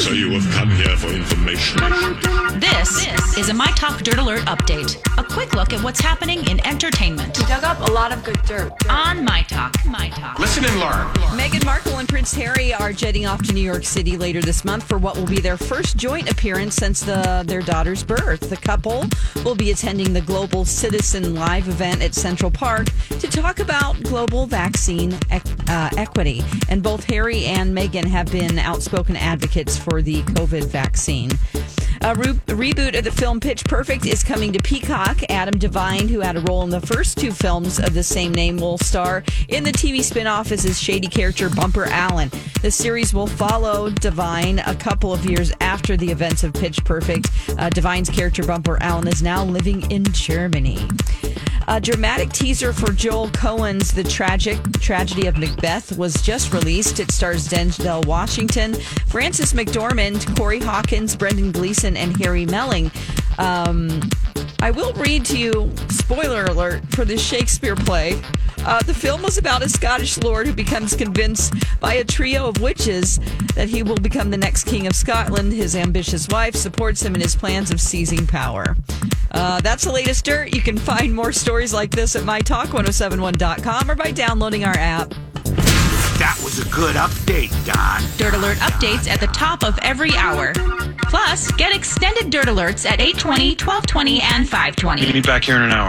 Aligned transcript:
So 0.00 0.12
you 0.12 0.30
have 0.32 0.50
come 0.54 0.70
here 0.70 0.96
for 0.96 1.08
information. 1.08 1.78
This 2.58 3.06
is 3.36 3.48
a 3.50 3.54
My 3.54 3.66
Talk 3.76 4.00
Dirt 4.02 4.18
Alert 4.18 4.40
update. 4.42 4.96
A 5.18 5.22
quick 5.22 5.54
look 5.54 5.72
at 5.72 5.82
what's 5.84 6.00
happening 6.00 6.46
in 6.48 6.64
entertainment 6.66 7.36
We 7.38 7.44
Dug 7.44 7.64
up 7.64 7.80
a 7.86 7.92
lot 7.92 8.10
of 8.12 8.24
good 8.24 8.40
dirt. 8.44 8.72
on 8.88 9.24
My 9.24 9.42
Talk. 9.42 9.74
My 9.86 10.08
Talk. 10.10 10.38
Listen 10.38 10.64
and 10.64 10.80
learn. 10.80 11.06
Meghan 11.38 11.64
Markle 11.64 11.98
and 11.98 12.08
Prince 12.08 12.32
Harry 12.34 12.72
are 12.72 12.92
jetting 12.92 13.26
off 13.26 13.42
to 13.44 13.52
New 13.52 13.60
York 13.62 13.84
City 13.84 14.16
later 14.16 14.40
this 14.40 14.64
month 14.64 14.84
for 14.84 14.96
what 14.98 15.16
will 15.16 15.26
be 15.26 15.40
their 15.40 15.56
first 15.58 15.96
joint 15.96 16.30
appearance 16.30 16.74
since 16.76 17.00
the, 17.00 17.44
their 17.46 17.60
daughter's 17.62 18.02
birth. 18.02 18.40
The 18.48 18.56
couple 18.56 19.04
will 19.44 19.54
be 19.54 19.70
attending 19.70 20.12
the 20.12 20.22
Global 20.22 20.64
Citizen 20.64 21.34
Live 21.34 21.68
event 21.68 22.02
at 22.02 22.14
Central 22.14 22.50
Park 22.50 22.88
to 23.18 23.28
talk 23.28 23.58
about 23.60 24.02
global 24.04 24.46
vaccine 24.46 25.12
ec- 25.30 25.44
uh, 25.70 25.88
equity. 25.96 26.42
And 26.68 26.82
both 26.82 27.04
Harry 27.04 27.44
and 27.44 27.76
Meghan 27.76 28.04
have 28.06 28.30
been 28.30 28.58
outspoken 28.58 29.16
advocates 29.16 29.78
for 29.78 30.02
the 30.02 30.22
COVID 30.22 30.64
vaccine. 30.64 31.30
A 32.02 32.14
re- 32.14 32.32
reboot 32.46 32.98
of 32.98 33.04
the 33.04 33.12
film 33.12 33.40
Pitch 33.40 33.62
Perfect 33.64 34.06
is 34.06 34.24
coming 34.24 34.54
to 34.54 34.58
Peacock. 34.58 35.18
Adam 35.28 35.58
Devine, 35.58 36.08
who 36.08 36.20
had 36.20 36.36
a 36.36 36.40
role 36.40 36.62
in 36.62 36.70
the 36.70 36.80
first 36.80 37.18
two 37.18 37.30
films 37.30 37.78
of 37.78 37.92
the 37.92 38.02
same 38.02 38.32
name, 38.32 38.56
will 38.56 38.78
star 38.78 39.22
in 39.48 39.64
the 39.64 39.70
TV 39.70 39.98
spinoff 39.98 40.50
as 40.50 40.62
his 40.62 40.80
shady 40.80 41.08
character 41.08 41.50
Bumper 41.50 41.84
Allen. 41.84 42.30
The 42.62 42.70
series 42.70 43.12
will 43.12 43.26
follow 43.26 43.90
Devine 43.90 44.60
a 44.60 44.74
couple 44.74 45.12
of 45.12 45.26
years 45.26 45.52
after 45.60 45.94
the 45.96 46.10
events 46.10 46.42
of 46.42 46.54
Pitch 46.54 46.82
Perfect. 46.84 47.30
Uh, 47.58 47.68
Devine's 47.68 48.08
character 48.08 48.44
Bumper 48.44 48.78
Allen 48.82 49.06
is 49.06 49.22
now 49.22 49.44
living 49.44 49.88
in 49.90 50.04
Germany. 50.04 50.78
A 51.68 51.80
dramatic 51.80 52.32
teaser 52.32 52.72
for 52.72 52.92
Joel 52.92 53.30
Coen's 53.30 53.92
The 53.92 54.02
Tragic 54.02 54.60
Tragedy 54.80 55.26
of 55.26 55.38
Macbeth 55.38 55.96
was 55.96 56.20
just 56.22 56.52
released. 56.52 56.98
It 56.98 57.12
stars 57.12 57.48
Denzel 57.48 58.04
Washington, 58.06 58.74
Frances 59.06 59.52
McDormand, 59.52 60.36
Corey 60.36 60.58
Hawkins, 60.58 61.14
Brendan 61.14 61.52
Gleeson, 61.52 61.96
and 61.96 62.16
Harry 62.16 62.46
Melling. 62.46 62.90
Um, 63.38 64.00
I 64.60 64.70
will 64.70 64.92
read 64.94 65.24
to 65.26 65.38
you, 65.38 65.72
spoiler 65.88 66.44
alert, 66.44 66.82
for 66.90 67.04
this 67.04 67.24
Shakespeare 67.24 67.76
play. 67.76 68.20
Uh, 68.64 68.82
the 68.82 68.94
film 68.94 69.22
was 69.22 69.38
about 69.38 69.62
a 69.62 69.68
Scottish 69.68 70.18
lord 70.18 70.46
who 70.46 70.52
becomes 70.52 70.94
convinced 70.94 71.54
by 71.80 71.94
a 71.94 72.04
trio 72.04 72.48
of 72.48 72.60
witches 72.60 73.18
that 73.54 73.68
he 73.68 73.82
will 73.82 73.96
become 73.96 74.30
the 74.30 74.36
next 74.36 74.64
king 74.64 74.86
of 74.86 74.94
Scotland. 74.94 75.52
His 75.52 75.74
ambitious 75.74 76.28
wife 76.28 76.54
supports 76.54 77.02
him 77.02 77.14
in 77.14 77.20
his 77.20 77.34
plans 77.34 77.70
of 77.70 77.80
seizing 77.80 78.26
power. 78.26 78.76
Uh, 79.30 79.60
that's 79.60 79.84
the 79.84 79.92
latest 79.92 80.24
dirt. 80.24 80.54
You 80.54 80.60
can 80.60 80.76
find 80.76 81.14
more 81.14 81.32
stories 81.32 81.72
like 81.72 81.90
this 81.90 82.16
at 82.16 82.22
mytalk1071.com 82.24 83.90
or 83.90 83.94
by 83.94 84.10
downloading 84.10 84.64
our 84.64 84.76
app. 84.76 85.14
That 86.20 86.38
was 86.44 86.58
a 86.58 86.68
good 86.70 86.96
update, 86.96 87.50
Don. 87.64 88.02
Dirt 88.18 88.34
Alert 88.34 88.58
updates 88.58 89.08
at 89.08 89.20
the 89.20 89.26
top 89.28 89.64
of 89.64 89.78
every 89.80 90.14
hour. 90.16 90.52
Plus, 91.08 91.50
get 91.52 91.74
extended 91.74 92.30
Dirt 92.30 92.44
Alerts 92.44 92.84
at 92.84 93.00
820, 93.00 93.56
1220, 93.56 94.20
and 94.20 94.46
520. 94.46 95.00
Meet 95.00 95.14
me 95.14 95.20
back 95.22 95.44
here 95.44 95.56
in 95.56 95.62
an 95.62 95.72
hour. 95.72 95.88